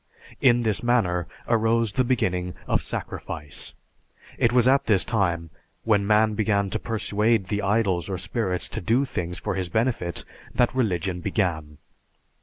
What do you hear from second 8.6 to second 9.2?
to do